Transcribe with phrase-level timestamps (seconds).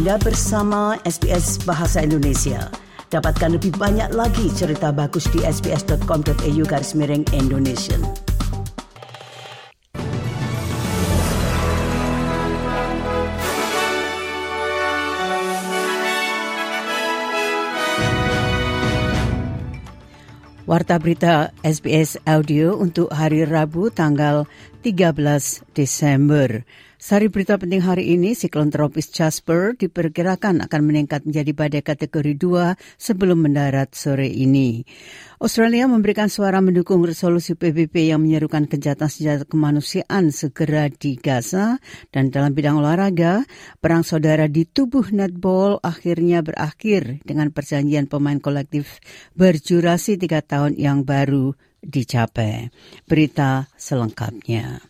[0.00, 2.72] Anda bersama SBS Bahasa Indonesia.
[3.12, 8.00] Dapatkan lebih banyak lagi cerita bagus di sbs.com.au garis miring Indonesia.
[20.64, 24.48] Warta berita SBS Audio untuk hari Rabu tanggal
[24.80, 26.64] 13 Desember.
[27.00, 32.76] Sari berita penting hari ini, siklon tropis Jasper diperkirakan akan meningkat menjadi badai kategori 2
[33.00, 34.84] sebelum mendarat sore ini.
[35.40, 41.80] Australia memberikan suara mendukung resolusi PBB yang menyerukan kejahatan senjata kemanusiaan segera di Gaza
[42.12, 43.48] dan dalam bidang olahraga,
[43.80, 49.00] perang saudara di tubuh netball akhirnya berakhir dengan perjanjian pemain kolektif
[49.40, 52.68] berjurasi tiga tahun yang baru dicapai.
[53.08, 54.89] Berita selengkapnya.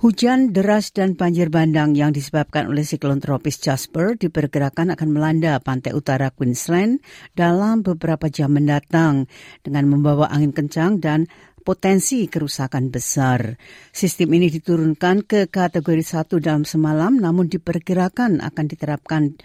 [0.00, 5.92] Hujan deras dan banjir bandang yang disebabkan oleh siklon tropis Jasper diperkirakan akan melanda pantai
[5.92, 7.04] utara Queensland
[7.36, 9.28] dalam beberapa jam mendatang
[9.60, 11.28] dengan membawa angin kencang dan
[11.68, 13.60] potensi kerusakan besar.
[13.92, 19.36] Sistem ini diturunkan ke kategori satu dalam semalam namun diperkirakan akan diterapkan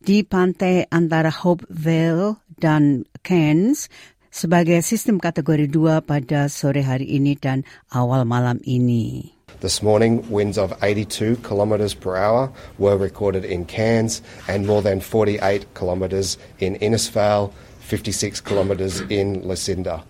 [0.00, 3.92] di pantai antara Hopevale dan Cairns
[4.32, 9.37] sebagai sistem kategori dua pada sore hari ini dan awal malam ini.
[9.60, 15.00] This morning, winds of 82 kilometres per hour were recorded in Cairns and more than
[15.00, 20.04] 48 kilometres in Innisfail, 56 kilometres in Lucinda.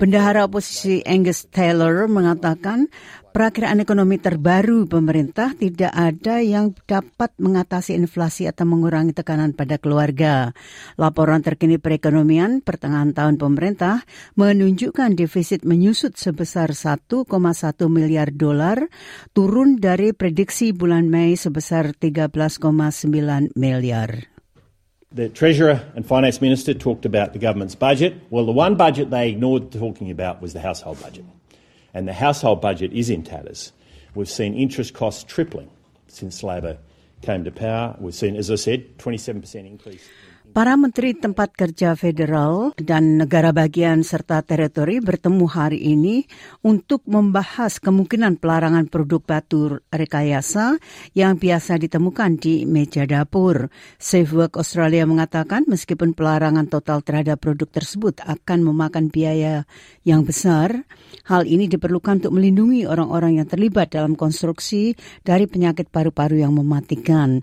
[0.00, 2.86] Bendahara oposisi Angus Taylor mengatakan
[3.34, 10.54] Perakiraan ekonomi terbaru pemerintah tidak ada yang dapat mengatasi inflasi atau mengurangi tekanan pada keluarga.
[10.94, 14.06] Laporan terkini perekonomian pertengahan tahun pemerintah
[14.38, 17.26] menunjukkan defisit menyusut sebesar 1,1
[17.90, 18.86] miliar dolar,
[19.34, 22.62] turun dari prediksi bulan Mei sebesar 13,9
[23.58, 24.33] miliar.
[25.14, 28.16] The Treasurer and Finance Minister talked about the government's budget.
[28.30, 31.24] Well, the one budget they ignored talking about was the household budget.
[31.94, 33.72] and the household budget is in tatters.
[34.16, 35.70] We've seen interest costs tripling
[36.08, 36.78] since Labor
[37.22, 37.96] came to power.
[38.00, 40.02] We've seen, as I said, 27% increase.
[40.52, 46.28] Para menteri tempat kerja federal dan negara bagian serta teritori bertemu hari ini
[46.60, 50.76] untuk membahas kemungkinan pelarangan produk batu rekayasa
[51.16, 53.72] yang biasa ditemukan di meja dapur.
[53.96, 59.64] Safe Work Australia mengatakan meskipun pelarangan total terhadap produk tersebut akan memakan biaya
[60.04, 60.84] yang besar,
[61.24, 64.92] hal ini diperlukan untuk melindungi orang-orang yang terlibat dalam konstruksi
[65.24, 67.40] dari penyakit paru-paru yang mematikan.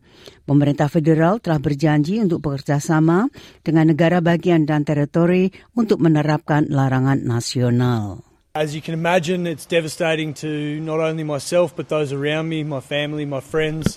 [0.51, 3.31] Pemerintah federal telah berjanji untuk bekerja sama bersama
[3.63, 8.21] dengan negara bagian dan teritori untuk menerapkan larangan nasional.
[8.51, 12.83] As you can imagine, it's devastating to not only myself but those around me, my
[12.83, 13.95] family, my friends.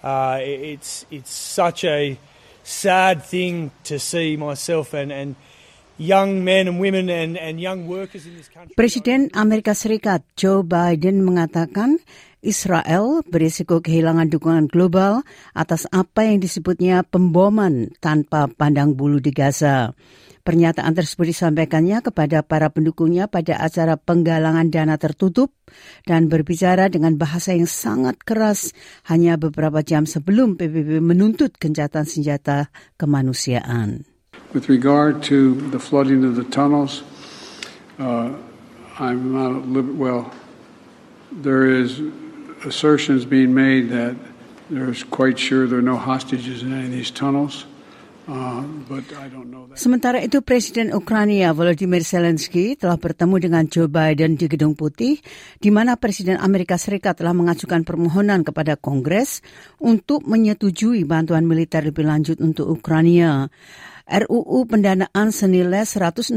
[0.00, 2.16] Uh, it's it's such a
[2.64, 5.36] sad thing to see myself and and
[8.74, 12.02] Presiden Amerika Serikat Joe Biden mengatakan
[12.42, 15.22] Israel berisiko kehilangan dukungan global
[15.54, 19.94] atas apa yang disebutnya pemboman tanpa pandang bulu di Gaza.
[20.42, 25.54] Pernyataan tersebut disampaikannya kepada para pendukungnya pada acara penggalangan dana tertutup
[26.02, 28.74] dan berbicara dengan bahasa yang sangat keras
[29.06, 34.11] hanya beberapa jam sebelum PBB menuntut gencatan senjata kemanusiaan.
[34.52, 37.00] With regard to the flooding of the tunnels,
[37.96, 38.36] uh,
[39.00, 39.64] I'm not
[39.96, 40.28] well.
[41.32, 42.04] There is
[42.60, 44.12] assertions being made that
[44.68, 47.64] there's quite sure there are no hostages in any of these tunnels.
[48.22, 48.62] Uh,
[49.74, 55.18] Sementara itu Presiden Ukraina Volodymyr Zelensky telah bertemu dengan Joe Biden di Gedung Putih,
[55.58, 59.42] di mana Presiden Amerika Serikat telah mengajukan permohonan kepada Kongres
[59.82, 63.50] untuk menyetujui bantuan militer lebih lanjut untuk Ukraina.
[64.02, 66.34] RUU pendanaan senilai 167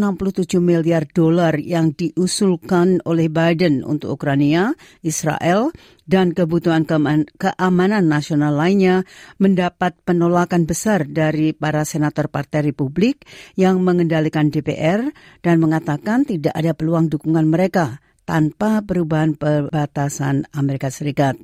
[0.62, 5.74] miliar dolar yang diusulkan oleh Biden untuk Ukraina, Israel,
[6.06, 9.02] dan kebutuhan keamanan nasional lainnya
[9.42, 13.26] mendapat penolakan besar dari para senator Partai Republik
[13.58, 15.10] yang mengendalikan DPR
[15.42, 17.98] dan mengatakan tidak ada peluang dukungan mereka
[18.30, 21.38] tanpa perubahan perbatasan Amerika Serikat.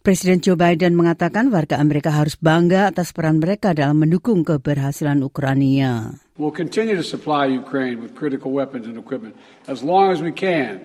[0.00, 6.16] Presiden Joe Biden mengatakan warga Amerika harus bangga atas peran mereka dalam mendukung keberhasilan Ukraina.
[6.40, 9.36] We'll continue to supply Ukraine with critical weapons and equipment
[9.68, 10.80] as long as we can,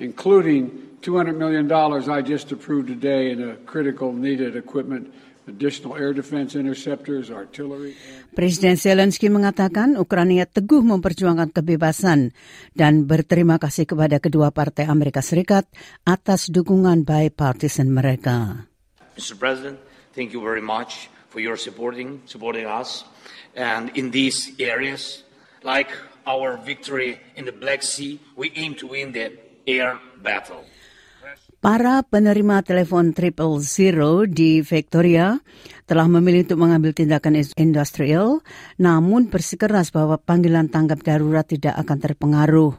[0.00, 0.72] including
[1.04, 5.12] $200 million I just approved today in a critical needed equipment
[8.34, 12.34] Presiden Zelensky mengatakan Ukraina teguh memperjuangkan kebebasan
[12.74, 15.70] dan berterima kasih kepada kedua partai Amerika Serikat
[16.02, 18.66] atas dukungan bipartisan mereka.
[19.14, 19.38] Mr.
[19.38, 19.78] President,
[20.18, 23.06] thank you very much for your supporting, supporting us.
[23.54, 25.22] And in these areas,
[25.62, 25.94] like
[26.26, 29.30] our victory in the Black Sea, we aim to win the
[29.62, 30.66] air battle.
[31.56, 35.34] Para penerima telepon triple zero di Victoria
[35.86, 38.42] telah memilih untuk mengambil tindakan industrial,
[38.78, 42.74] namun bersikeras bahwa panggilan tanggap darurat tidak akan terpengaruh.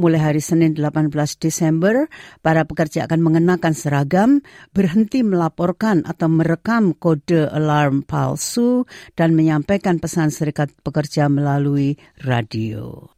[0.00, 2.08] Mulai hari Senin 18 Desember,
[2.40, 4.30] para pekerja akan mengenakan seragam,
[4.72, 13.08] berhenti melaporkan atau merekam kode alarm palsu, dan menyampaikan pesan serikat pekerja melalui radio.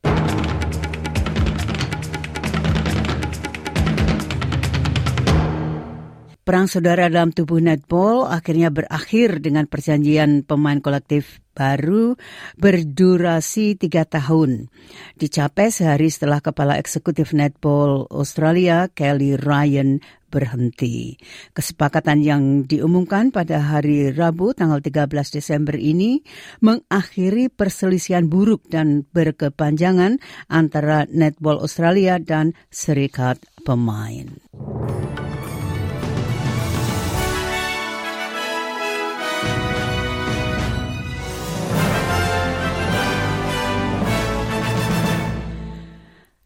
[6.52, 12.20] Perang saudara dalam tubuh netball akhirnya berakhir dengan perjanjian pemain kolektif baru
[12.60, 14.68] berdurasi tiga tahun.
[15.16, 21.16] Dicapai sehari setelah kepala eksekutif netball Australia Kelly Ryan berhenti.
[21.56, 26.20] Kesepakatan yang diumumkan pada hari Rabu tanggal 13 Desember ini
[26.60, 30.20] mengakhiri perselisihan buruk dan berkepanjangan
[30.52, 34.51] antara netball Australia dan serikat pemain.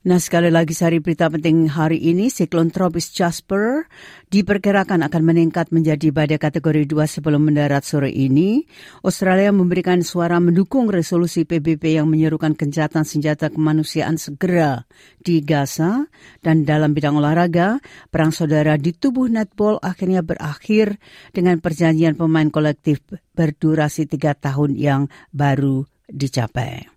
[0.06, 3.90] Nah sekali lagi sari berita penting hari ini, siklon tropis Jasper
[4.30, 8.62] diperkirakan akan meningkat menjadi badai kategori 2 sebelum mendarat sore ini.
[9.02, 14.86] Australia memberikan suara mendukung resolusi PBB yang menyerukan kencatan senjata kemanusiaan segera
[15.18, 16.06] di Gaza.
[16.38, 21.02] Dan dalam bidang olahraga, perang saudara di tubuh netball akhirnya berakhir
[21.34, 23.02] dengan perjanjian pemain kolektif
[23.34, 26.95] berdurasi tiga tahun yang baru dicapai.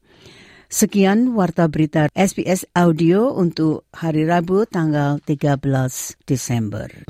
[0.70, 5.66] Sekian warta berita SBS Audio untuk hari Rabu tanggal 13
[6.30, 7.10] Desember.